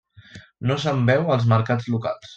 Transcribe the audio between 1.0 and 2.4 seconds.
veu als mercats locals.